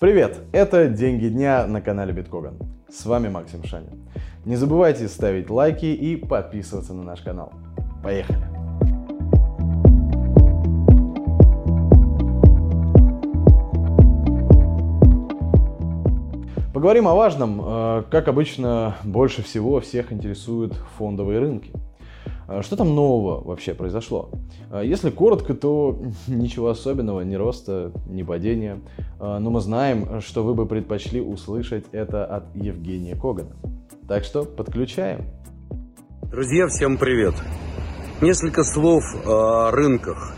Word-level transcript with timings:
Привет! 0.00 0.38
Это 0.52 0.86
«Деньги 0.86 1.26
дня» 1.26 1.66
на 1.66 1.80
канале 1.80 2.12
Биткоган. 2.12 2.56
С 2.88 3.04
вами 3.04 3.26
Максим 3.26 3.64
Шанин. 3.64 4.08
Не 4.44 4.54
забывайте 4.54 5.08
ставить 5.08 5.50
лайки 5.50 5.86
и 5.86 6.14
подписываться 6.14 6.94
на 6.94 7.02
наш 7.02 7.20
канал. 7.20 7.52
Поехали! 8.00 8.38
Поговорим 16.72 17.08
о 17.08 17.16
важном. 17.16 17.60
Э, 17.60 18.04
как 18.08 18.28
обычно, 18.28 18.94
больше 19.02 19.42
всего 19.42 19.80
всех 19.80 20.12
интересуют 20.12 20.74
фондовые 20.96 21.40
рынки– 21.40 21.72
что 22.62 22.76
там 22.76 22.94
нового 22.94 23.44
вообще 23.44 23.74
произошло? 23.74 24.30
А 24.70 24.82
если 24.82 25.10
коротко, 25.10 25.54
то 25.54 25.98
ничего 26.26 26.68
особенного, 26.68 27.20
ни 27.20 27.34
роста, 27.34 27.92
ни 28.06 28.22
падения. 28.22 28.80
А, 29.20 29.38
но 29.38 29.50
мы 29.50 29.60
знаем, 29.60 30.20
что 30.22 30.42
вы 30.42 30.54
бы 30.54 30.66
предпочли 30.66 31.20
услышать 31.20 31.84
это 31.92 32.24
от 32.24 32.54
Евгения 32.56 33.14
Когана. 33.14 33.54
Так 34.08 34.24
что 34.24 34.44
подключаем. 34.44 35.26
Друзья, 36.30 36.66
всем 36.68 36.96
привет. 36.96 37.34
Несколько 38.22 38.64
слов 38.64 39.02
о 39.26 39.70
рынках. 39.70 40.34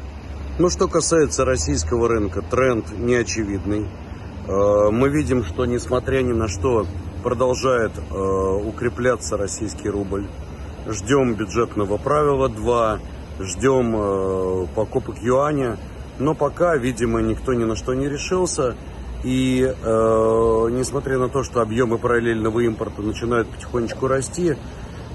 Ну, 0.58 0.68
что 0.68 0.88
касается 0.88 1.44
российского 1.44 2.08
рынка, 2.08 2.42
тренд 2.42 2.86
неочевидный. 2.98 3.86
Мы 4.46 5.08
видим, 5.08 5.44
что 5.44 5.64
несмотря 5.64 6.22
ни 6.22 6.32
на 6.32 6.48
что 6.48 6.86
продолжает 7.22 7.92
укрепляться 8.10 9.36
российский 9.36 9.88
рубль 9.88 10.26
ждем 10.86 11.34
бюджетного 11.34 11.96
правила 11.96 12.48
2, 12.48 12.98
ждем 13.40 13.94
э, 13.96 14.66
покупок 14.74 15.16
юаня, 15.20 15.78
но 16.18 16.34
пока, 16.34 16.76
видимо, 16.76 17.20
никто 17.20 17.54
ни 17.54 17.64
на 17.64 17.76
что 17.76 17.94
не 17.94 18.08
решился. 18.08 18.76
И 19.22 19.62
э, 19.62 20.68
несмотря 20.72 21.18
на 21.18 21.28
то, 21.28 21.42
что 21.42 21.60
объемы 21.60 21.98
параллельного 21.98 22.60
импорта 22.60 23.02
начинают 23.02 23.48
потихонечку 23.48 24.06
расти, 24.06 24.56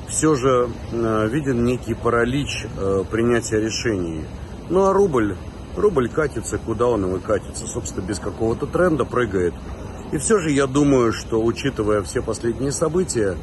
все 0.08 0.36
же 0.36 0.70
э, 0.92 1.28
виден 1.32 1.64
некий 1.66 1.96
паралич 1.96 2.68
э, 2.78 3.04
принятия 3.10 3.60
решений. 3.60 4.24
Ну 4.70 4.86
а 4.86 4.94
рубль, 4.94 5.36
рубль 5.76 6.10
катится, 6.10 6.58
куда 6.60 6.88
он 6.88 7.16
и 7.16 7.20
катится, 7.20 7.66
собственно, 7.66 8.06
без 8.06 8.20
какого-то 8.20 8.68
тренда 8.68 9.06
прыгает. 9.06 9.54
И 10.12 10.18
все 10.18 10.40
же 10.40 10.52
я 10.52 10.68
думаю, 10.68 11.12
что 11.12 11.44
учитывая 11.44 12.02
все 12.04 12.22
последние 12.22 12.72
события, 12.72 13.36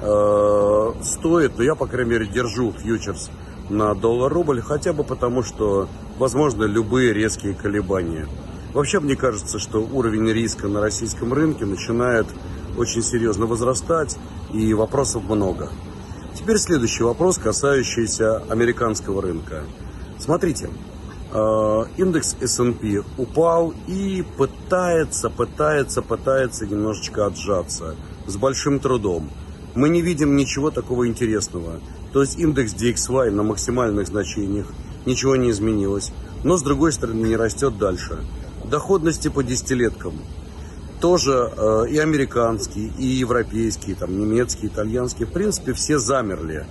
э, 0.00 0.92
стоит, 1.02 1.58
но 1.58 1.64
я, 1.64 1.74
по 1.74 1.86
крайней 1.86 2.10
мере, 2.10 2.26
держу 2.26 2.72
фьючерс 2.72 3.30
на 3.68 3.94
доллар-рубль, 3.94 4.60
хотя 4.60 4.92
бы 4.92 5.04
потому, 5.04 5.42
что 5.42 5.88
возможно 6.18 6.64
любые 6.64 7.12
резкие 7.12 7.54
колебания. 7.54 8.28
Вообще, 8.72 9.00
мне 9.00 9.16
кажется, 9.16 9.58
что 9.58 9.80
уровень 9.80 10.30
риска 10.30 10.68
на 10.68 10.80
российском 10.80 11.32
рынке 11.32 11.64
начинает 11.64 12.26
очень 12.76 13.02
серьезно 13.02 13.46
возрастать, 13.46 14.18
и 14.52 14.72
вопросов 14.72 15.24
много. 15.28 15.68
Теперь 16.34 16.58
следующий 16.58 17.02
вопрос, 17.02 17.38
касающийся 17.38 18.38
американского 18.48 19.22
рынка. 19.22 19.62
Смотрите, 20.18 20.70
э, 21.32 21.84
индекс 21.96 22.36
S&P 22.40 23.02
упал 23.18 23.74
и 23.86 24.24
пытается, 24.36 25.30
пытается, 25.30 26.02
пытается 26.02 26.66
немножечко 26.66 27.26
отжаться 27.26 27.96
с 28.26 28.36
большим 28.36 28.78
трудом 28.78 29.30
мы 29.74 29.88
не 29.88 30.02
видим 30.02 30.36
ничего 30.36 30.70
такого 30.70 31.08
интересного. 31.08 31.80
То 32.12 32.22
есть 32.22 32.38
индекс 32.38 32.74
DXY 32.74 33.30
на 33.30 33.42
максимальных 33.42 34.06
значениях, 34.06 34.66
ничего 35.04 35.36
не 35.36 35.50
изменилось. 35.50 36.12
Но 36.44 36.56
с 36.56 36.62
другой 36.62 36.92
стороны 36.92 37.26
не 37.26 37.36
растет 37.36 37.78
дальше. 37.78 38.18
Доходности 38.64 39.28
по 39.28 39.42
десятилеткам 39.42 40.14
тоже 41.00 41.52
э, 41.56 41.86
и 41.90 41.98
американские, 41.98 42.92
и 42.98 43.06
европейские, 43.06 43.96
там, 43.96 44.18
немецкие, 44.18 44.70
итальянские, 44.70 45.26
в 45.26 45.32
принципе, 45.32 45.72
все 45.72 45.98
замерли. 45.98 46.66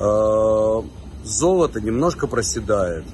Э, 0.00 0.82
золото 1.22 1.80
немножко 1.80 2.26
проседает. 2.26 3.04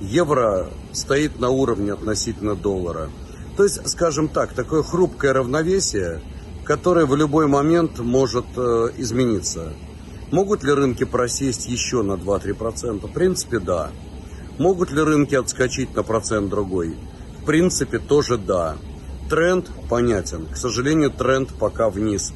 Евро 0.00 0.68
стоит 0.92 1.40
на 1.40 1.48
уровне 1.48 1.94
относительно 1.94 2.54
доллара. 2.54 3.08
То 3.56 3.64
есть, 3.64 3.88
скажем 3.88 4.28
так, 4.28 4.52
такое 4.52 4.82
хрупкое 4.82 5.32
равновесие– 5.32 6.20
которая 6.66 7.06
в 7.06 7.14
любой 7.14 7.46
момент 7.46 8.00
может 8.00 8.44
э, 8.56 8.88
измениться. 8.98 9.72
Могут 10.32 10.64
ли 10.64 10.72
рынки 10.72 11.04
просесть 11.04 11.68
еще 11.68 12.02
на 12.02 12.14
2-3%? 12.14 13.06
В 13.06 13.12
принципе, 13.12 13.60
да. 13.60 13.90
Могут 14.58 14.90
ли 14.90 15.00
рынки 15.00 15.36
отскочить 15.36 15.94
на 15.94 16.02
процент 16.02 16.50
другой? 16.50 16.96
В 17.40 17.44
принципе, 17.44 17.98
тоже 18.00 18.36
да. 18.36 18.76
Тренд 19.30 19.70
понятен. 19.88 20.46
К 20.52 20.56
сожалению, 20.56 21.12
тренд 21.12 21.50
пока 21.54 21.88
вниз. 21.88 22.32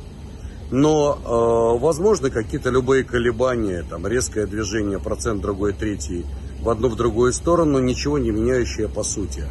Но 0.70 1.18
э, 1.18 1.82
возможно 1.82 2.30
какие-то 2.30 2.70
любые 2.70 3.02
колебания, 3.02 3.84
там 3.88 4.06
резкое 4.06 4.46
движение, 4.46 5.00
процент 5.00 5.42
другой, 5.42 5.72
третий, 5.72 6.24
в 6.60 6.68
одну 6.68 6.88
в 6.88 6.94
другую 6.94 7.32
сторону, 7.32 7.80
ничего 7.80 8.18
не 8.18 8.30
меняющее 8.30 8.88
по 8.88 9.02
сути. 9.02 9.42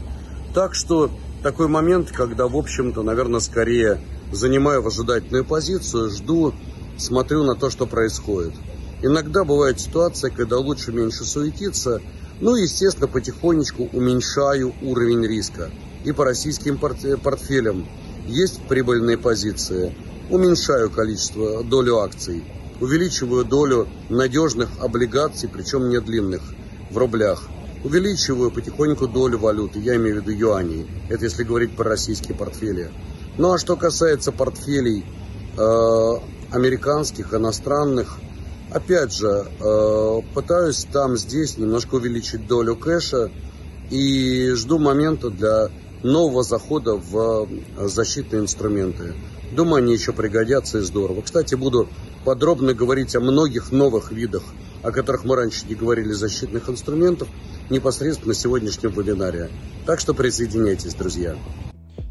Так 0.54 0.74
что 0.74 1.12
такой 1.44 1.68
момент, 1.68 2.12
когда, 2.12 2.48
в 2.48 2.56
общем-то, 2.56 3.04
наверное, 3.04 3.42
скорее 3.42 4.00
занимаю 4.32 4.82
выжидательную 4.82 5.46
позицию, 5.46 6.10
жду, 6.10 6.54
смотрю 6.98 7.44
на 7.44 7.56
то, 7.56 7.70
что 7.70 7.86
происходит. 7.86 8.54
Иногда 9.02 9.44
бывает 9.44 9.80
ситуация, 9.80 10.30
когда 10.30 10.58
лучше 10.58 10.92
меньше 10.92 11.24
суетиться, 11.24 12.02
ну 12.42 12.56
и, 12.56 12.64
естественно, 12.64 13.08
потихонечку 13.08 13.90
уменьшаю 13.94 14.74
уровень 14.82 15.26
риска. 15.26 15.70
И 16.04 16.12
по 16.12 16.26
российским 16.26 16.78
портфелям 16.78 17.88
есть 18.28 18.62
прибыльные 18.68 19.18
позиции, 19.18 19.94
уменьшаю 20.30 20.90
количество, 20.90 21.64
долю 21.64 21.98
акций, 22.00 22.44
увеличиваю 22.80 23.44
долю 23.44 23.88
надежных 24.10 24.70
облигаций, 24.80 25.50
причем 25.52 25.90
не 25.90 26.00
длинных, 26.00 26.42
в 26.90 26.98
рублях. 26.98 27.44
Увеличиваю 27.84 28.52
потихоньку 28.52 29.08
долю 29.08 29.38
валюты, 29.38 29.80
я 29.80 29.96
имею 29.96 30.16
в 30.16 30.20
виду 30.20 30.32
юаней. 30.32 30.86
Это 31.08 31.24
если 31.24 31.44
говорить 31.44 31.72
про 31.72 31.90
российские 31.90 32.36
портфели. 32.36 32.92
Ну 33.40 33.54
а 33.54 33.58
что 33.58 33.78
касается 33.78 34.34
портфелей 34.34 35.06
э, 35.58 36.14
американских, 36.52 37.34
иностранных, 37.34 38.18
опять 38.70 39.16
же, 39.16 39.30
э, 39.30 40.22
пытаюсь 40.34 40.86
там, 40.92 41.16
здесь 41.16 41.58
немножко 41.58 41.96
увеличить 41.96 42.48
долю 42.48 42.76
кэша 42.76 43.32
и 43.90 44.52
жду 44.56 44.78
момента 44.78 45.30
для 45.30 45.70
нового 46.04 46.44
захода 46.44 46.96
в 46.96 47.48
защитные 47.78 48.42
инструменты. 48.42 49.14
Думаю, 49.54 49.84
они 49.84 49.94
еще 49.94 50.12
пригодятся 50.12 50.80
и 50.80 50.82
здорово. 50.82 51.22
Кстати, 51.22 51.56
буду 51.56 51.88
подробно 52.26 52.74
говорить 52.74 53.16
о 53.16 53.22
многих 53.22 53.72
новых 53.72 54.12
видах, 54.12 54.44
о 54.84 54.92
которых 54.92 55.24
мы 55.24 55.38
раньше 55.38 55.66
не 55.66 55.76
говорили, 55.76 56.12
защитных 56.12 56.70
инструментов, 56.70 57.30
непосредственно 57.70 58.34
на 58.34 58.36
сегодняшнем 58.36 58.92
вебинаре. 58.92 59.50
Так 59.86 60.02
что 60.02 60.14
присоединяйтесь, 60.14 60.94
друзья. 60.94 61.38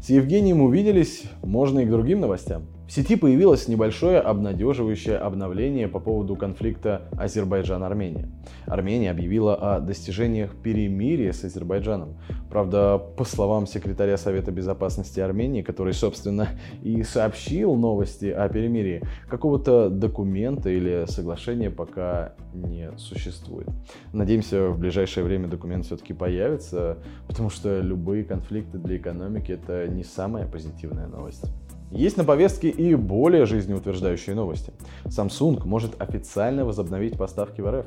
С 0.09 0.11
Евгением 0.11 0.63
увиделись, 0.63 1.21
можно 1.43 1.81
и 1.81 1.85
к 1.85 1.91
другим 1.91 2.19
новостям. 2.19 2.78
В 2.89 2.91
сети 2.91 3.17
появилось 3.17 3.67
небольшое 3.67 4.19
обнадеживающее 4.19 5.15
обновление 5.15 5.87
по 5.87 5.99
поводу 5.99 6.35
конфликта 6.35 7.03
Азербайджан-Армения. 7.19 8.29
Армения 8.65 9.11
объявила 9.11 9.53
о 9.53 9.79
достижениях 9.79 10.55
перемирия 10.55 11.31
с 11.31 11.43
Азербайджаном. 11.43 12.17
Правда, 12.49 12.97
по 12.97 13.25
словам 13.25 13.67
секретаря 13.67 14.17
Совета 14.17 14.51
Безопасности 14.51 15.19
Армении, 15.19 15.61
который, 15.61 15.93
собственно, 15.93 16.47
и 16.81 17.03
сообщил 17.03 17.75
новости 17.75 18.25
о 18.25 18.49
перемирии, 18.49 19.03
какого-то 19.27 19.91
документа 19.91 20.71
или 20.71 21.05
соглашения 21.07 21.69
пока 21.69 22.33
не 22.55 22.89
существует. 22.97 23.69
Надеемся, 24.13 24.69
в 24.69 24.79
ближайшее 24.79 25.23
время 25.23 25.47
документ 25.47 25.85
все-таки 25.85 26.13
появится, 26.13 26.97
потому 27.27 27.51
что 27.51 27.81
любые 27.81 28.23
конфликты 28.23 28.79
для 28.79 28.97
экономики 28.97 29.51
это 29.51 29.87
не 29.87 30.03
самая 30.03 30.47
позитивная 30.47 31.05
новость. 31.05 31.45
Есть 31.91 32.17
на 32.17 32.23
повестке 32.23 32.69
и 32.69 32.93
более 32.93 33.47
жизнеутверждающие 33.47 34.35
новости. 34.35 34.71
Samsung 35.05 35.65
может 35.65 35.99
официально 35.99 36.63
возобновить 36.63 37.17
поставки 37.17 37.61
в 37.61 37.71
РФ. 37.71 37.85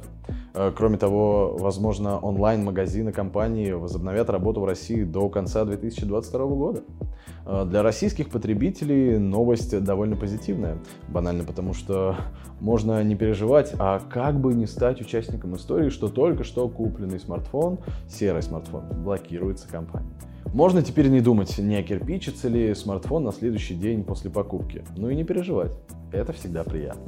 Э, 0.54 0.72
кроме 0.76 0.98
того, 0.98 1.56
возможно, 1.58 2.18
онлайн-магазины 2.18 3.12
компании 3.12 3.70
возобновят 3.70 4.28
работу 4.28 4.60
в 4.60 4.64
России 4.64 5.04
до 5.04 5.28
конца 5.28 5.64
2022 5.64 6.46
года. 6.46 6.82
Э, 7.46 7.64
для 7.64 7.84
российских 7.84 8.28
потребителей 8.30 9.18
новость 9.18 9.78
довольно 9.84 10.16
позитивная. 10.16 10.78
Банально 11.08 11.44
потому, 11.44 11.72
что 11.72 12.16
можно 12.60 13.02
не 13.04 13.14
переживать, 13.14 13.72
а 13.78 14.00
как 14.00 14.40
бы 14.40 14.52
не 14.52 14.66
стать 14.66 15.00
участником 15.00 15.54
истории, 15.54 15.90
что 15.90 16.08
только 16.08 16.42
что 16.42 16.68
купленный 16.68 17.20
смартфон, 17.20 17.78
серый 18.08 18.42
смартфон, 18.42 18.82
блокируется 19.04 19.68
компанией. 19.68 20.12
Можно 20.52 20.82
теперь 20.82 21.08
не 21.08 21.22
думать, 21.22 21.56
не 21.56 21.76
окирпичится 21.76 22.48
ли 22.48 22.74
смартфон 22.74 23.24
на 23.24 23.32
следующий 23.32 23.74
день 23.74 24.04
после 24.04 24.30
покупки. 24.30 24.84
Ну 24.98 25.08
и 25.08 25.14
не 25.14 25.24
переживать, 25.24 25.72
это 26.12 26.34
всегда 26.34 26.62
приятно. 26.62 27.02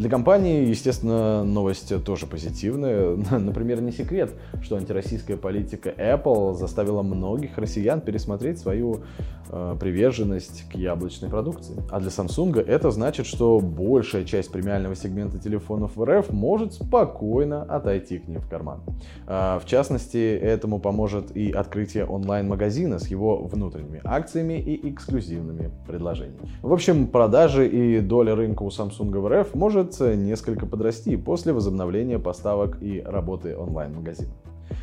Для 0.00 0.08
компании, 0.08 0.66
естественно, 0.66 1.44
новость 1.44 1.92
тоже 2.04 2.26
позитивная. 2.26 3.16
Например, 3.30 3.82
не 3.82 3.92
секрет, 3.92 4.32
что 4.62 4.76
антироссийская 4.76 5.36
политика 5.36 5.90
Apple 5.90 6.54
заставила 6.54 7.02
многих 7.02 7.58
россиян 7.58 8.00
пересмотреть 8.00 8.58
свою 8.58 9.00
э, 9.50 9.76
приверженность 9.78 10.64
к 10.72 10.74
яблочной 10.74 11.28
продукции. 11.28 11.76
А 11.90 12.00
для 12.00 12.08
Samsung 12.08 12.64
это 12.64 12.90
значит, 12.90 13.26
что 13.26 13.60
большая 13.60 14.24
часть 14.24 14.50
премиального 14.50 14.96
сегмента 14.96 15.38
телефонов 15.38 15.96
в 15.96 16.02
РФ 16.02 16.30
может 16.30 16.72
спокойно 16.72 17.64
отойти 17.64 18.20
к 18.20 18.26
ним 18.26 18.40
в 18.40 18.48
карман. 18.48 18.80
Э, 19.26 19.58
в 19.62 19.66
частности, 19.66 20.34
этому 20.34 20.78
поможет 20.78 21.36
и 21.36 21.52
открытие 21.52 22.06
онлайн-магазина 22.06 23.00
с 23.00 23.08
его 23.08 23.42
внутренними 23.42 24.00
акциями 24.04 24.54
и 24.54 24.90
эксклюзивными 24.90 25.70
предложениями. 25.86 26.48
В 26.62 26.72
общем, 26.72 27.06
продажи 27.06 27.68
и 27.68 28.00
доля 28.00 28.34
рынка 28.34 28.62
у 28.62 28.68
Samsung 28.68 29.18
в 29.18 29.28
РФ 29.28 29.54
может 29.54 29.89
может 29.90 30.18
несколько 30.18 30.66
подрасти 30.66 31.16
после 31.16 31.52
возобновления 31.52 32.18
поставок 32.18 32.82
и 32.82 33.02
работы 33.04 33.56
онлайн-магазина. 33.56 34.32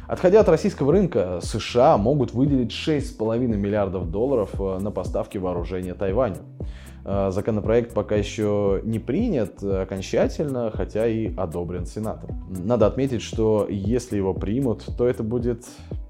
Отходя 0.08 0.42
от 0.42 0.50
российского 0.50 0.92
рынка, 0.92 1.40
США 1.42 1.98
могут 1.98 2.34
выделить 2.34 2.72
6,5 2.72 3.40
миллиардов 3.40 4.10
долларов 4.10 4.50
э, 4.60 4.80
на 4.80 4.92
поставки 4.92 5.38
вооружения 5.38 5.94
Тайваню. 5.94 6.38
Э, 7.06 7.30
законопроект 7.32 7.94
пока 7.94 8.16
еще 8.16 8.82
не 8.84 9.00
принят 9.00 9.64
окончательно, 9.64 10.72
хотя 10.74 11.08
и 11.08 11.34
одобрен 11.36 11.86
Сенатом. 11.86 12.30
Надо 12.50 12.88
отметить, 12.88 13.22
что 13.22 13.66
если 13.70 14.18
его 14.18 14.34
примут, 14.34 14.86
то 14.98 15.08
это 15.08 15.24
будет 15.24 15.66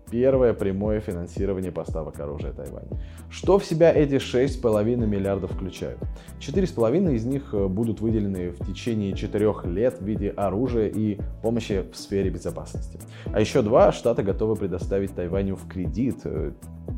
первое 0.10 0.54
прямое 0.54 1.00
финансирование 1.00 1.72
поставок 1.72 2.20
оружия 2.20 2.52
Тайваню. 2.52 3.00
Что 3.30 3.60
в 3.60 3.66
себя 3.66 3.94
эти 3.94 4.16
6,5 4.16 4.96
миллиардов 5.06 5.52
включают? 5.52 6.00
4,5 6.40 7.14
из 7.14 7.26
них 7.26 7.54
э, 7.54 7.68
будут 7.68 8.00
выделены 8.00 8.52
в 8.52 8.66
течение 8.66 9.14
4 9.14 9.54
лет 9.66 10.00
в 10.00 10.06
виде 10.06 10.30
оружия 10.30 10.88
и 10.88 11.20
помощи 11.42 11.84
в 11.92 11.98
сфере 11.98 12.30
безопасности. 12.30 13.00
А 13.34 13.40
еще 13.40 13.62
два 13.62 13.92
штата 13.92 14.24
готовы 14.24 14.56
предоставить 14.56 15.14
Тайваню 15.14 15.56
в 15.56 15.68
кредит. 15.68 16.20
Э, 16.24 16.52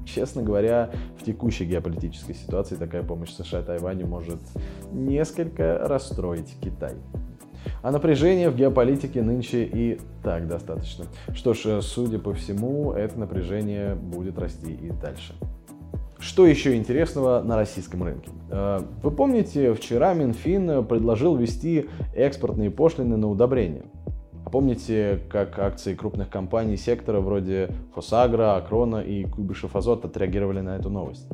честно 0.05 0.43
говоря, 0.43 0.91
в 1.19 1.23
текущей 1.23 1.65
геополитической 1.65 2.33
ситуации 2.33 2.75
такая 2.75 3.03
помощь 3.03 3.31
США 3.31 3.61
Тайваню 3.61 4.07
может 4.07 4.39
несколько 4.91 5.79
расстроить 5.87 6.55
Китай. 6.61 6.93
А 7.81 7.91
напряжение 7.91 8.49
в 8.49 8.55
геополитике 8.55 9.21
нынче 9.21 9.63
и 9.63 9.99
так 10.23 10.47
достаточно. 10.47 11.05
Что 11.33 11.53
ж, 11.53 11.81
судя 11.81 12.19
по 12.19 12.33
всему, 12.33 12.91
это 12.91 13.19
напряжение 13.19 13.95
будет 13.95 14.37
расти 14.37 14.73
и 14.73 14.91
дальше. 14.91 15.33
Что 16.19 16.45
еще 16.45 16.75
интересного 16.75 17.41
на 17.41 17.55
российском 17.55 18.03
рынке? 18.03 18.29
Э, 18.49 18.81
вы 19.01 19.11
помните, 19.11 19.73
вчера 19.73 20.13
Минфин 20.13 20.85
предложил 20.85 21.37
ввести 21.37 21.89
экспортные 22.13 22.69
пошлины 22.71 23.15
на 23.15 23.29
удобрения. 23.29 23.85
А 24.45 24.49
помните, 24.49 25.19
как 25.29 25.59
акции 25.59 25.93
крупных 25.93 26.29
компаний 26.29 26.75
сектора 26.75 27.21
вроде 27.21 27.69
Фосагра, 27.93 28.57
Акрона 28.57 28.97
и 28.97 29.23
Куйбышев 29.23 29.75
Азот 29.75 30.03
отреагировали 30.05 30.59
на 30.59 30.75
эту 30.75 30.89
новость? 30.89 31.29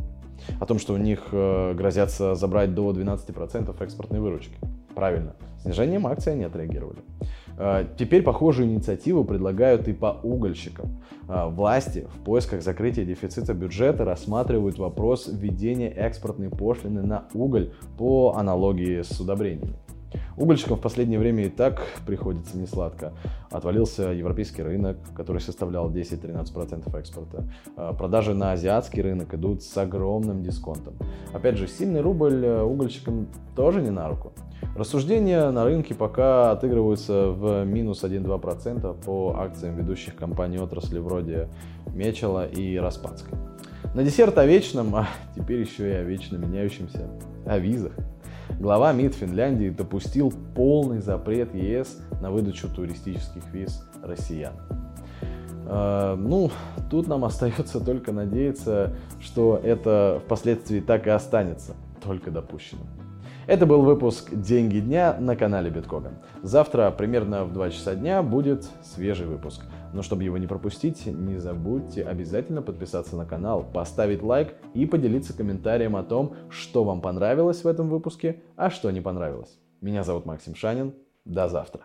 О 0.60 0.66
том, 0.66 0.80
что 0.80 0.94
у 0.94 0.98
них 0.98 1.28
э, 1.32 1.74
грозятся 1.74 2.36
забрать 2.36 2.74
до 2.74 2.92
12% 2.92 3.84
экспортной 3.84 4.20
выручки. 4.20 4.56
Правильно, 4.94 5.36
снижением 5.62 6.08
акций 6.08 6.34
они 6.34 6.44
отреагировали. 6.44 7.00
А, 7.58 7.86
теперь 7.98 8.22
похожую 8.22 8.68
инициативу 8.68 9.24
предлагают 9.24 9.88
и 9.88 9.94
по 9.94 10.18
угольщикам. 10.24 11.02
А, 11.28 11.48
власти 11.48 12.08
в 12.14 12.24
поисках 12.24 12.62
закрытия 12.62 13.06
дефицита 13.06 13.54
бюджета 13.54 14.06
рассматривают 14.06 14.78
вопрос 14.78 15.30
введения 15.32 15.90
экспортной 15.90 16.50
пошлины 16.50 17.02
на 17.02 17.26
уголь 17.34 17.74
по 17.98 18.36
аналогии 18.38 19.02
с 19.02 19.20
удобрениями. 19.20 19.76
Угольщикам 20.38 20.78
в 20.78 20.82
последнее 20.82 21.20
время 21.20 21.46
и 21.46 21.50
так 21.50 21.82
приходится 22.06 22.58
несладко. 22.58 23.14
Отвалился 23.52 24.12
европейский 24.12 24.64
рынок, 24.64 24.98
который 25.16 25.42
составлял 25.42 25.90
10-13% 25.90 26.98
экспорта. 27.00 27.44
А, 27.78 27.94
продажи 27.94 28.34
на 28.34 28.52
азиатский 28.52 29.02
рынок 29.02 29.34
идут 29.34 29.64
с 29.64 29.78
огромным 29.78 30.44
дисконтом. 30.44 30.96
Опять 31.34 31.58
же, 31.58 31.68
сильный 31.68 32.02
рубль 32.02 32.46
э, 32.46 32.62
угольщикам 32.62 33.28
тоже 33.56 33.82
не 33.82 33.90
на 33.90 34.10
руку. 34.10 34.34
Рассуждения 34.76 35.52
на 35.52 35.64
рынке 35.64 35.96
пока 35.96 36.52
отыгрываются 36.52 37.30
в 37.30 37.64
минус 37.64 38.04
1-2% 38.04 39.06
по 39.06 39.36
акциям 39.38 39.76
ведущих 39.76 40.16
компаний 40.16 40.60
отрасли 40.60 41.00
вроде 41.00 41.48
Мечела 41.94 42.46
и 42.46 42.78
Распадской. 42.78 43.38
На 43.94 44.04
десерт 44.04 44.38
о 44.38 44.46
вечном, 44.46 44.94
а 44.94 45.08
теперь 45.34 45.62
еще 45.62 45.90
и 45.90 45.94
о 45.94 46.04
вечно 46.04 46.36
меняющемся, 46.36 47.10
о 47.46 47.58
визах. 47.58 47.94
Глава 48.60 48.94
МИД 48.94 49.16
Финляндии 49.16 49.70
допустил 49.70 50.34
полный 50.56 51.00
запрет 51.00 51.54
ЕС 51.54 51.98
на 52.22 52.32
выдачу 52.32 52.70
туристических 52.70 53.44
виз 53.52 53.84
россиян. 54.02 54.54
Э, 55.68 56.16
ну, 56.18 56.52
тут 56.90 57.08
нам 57.08 57.26
остается 57.26 57.80
только 57.80 58.12
надеяться, 58.12 58.96
что 59.20 59.60
это 59.62 60.22
впоследствии 60.26 60.80
так 60.80 61.08
и 61.08 61.10
останется, 61.10 61.74
только 62.04 62.32
допущенным. 62.32 62.88
Это 63.48 63.68
был 63.68 63.84
выпуск 63.84 64.32
«Деньги 64.34 64.80
дня» 64.80 65.16
на 65.20 65.36
канале 65.36 65.70
Биткога. 65.70 66.14
Завтра 66.42 66.90
примерно 66.90 67.46
в 67.46 67.54
2 67.54 67.70
часа 67.70 67.94
дня 67.94 68.24
будет 68.24 68.68
свежий 68.82 69.28
выпуск. 69.28 69.64
Но 69.94 70.02
чтобы 70.02 70.24
его 70.24 70.40
не 70.40 70.48
пропустить, 70.48 71.06
не 71.06 71.38
забудьте 71.38 72.04
обязательно 72.04 72.64
подписаться 72.64 73.16
на 73.16 73.26
канал, 73.28 73.64
поставить 73.64 74.24
лайк 74.24 74.56
и 74.74 74.88
поделиться 74.88 75.38
комментарием 75.38 75.96
о 75.96 76.02
том, 76.02 76.34
что 76.50 76.84
вам 76.84 77.02
понравилось 77.02 77.64
в 77.64 77.68
этом 77.68 77.88
выпуске, 77.88 78.42
а 78.56 78.72
что 78.72 78.90
не 78.90 79.02
понравилось. 79.02 79.60
Меня 79.80 80.04
зовут 80.04 80.26
Максим 80.26 80.56
Шанин. 80.56 80.96
До 81.24 81.48
завтра. 81.48 81.84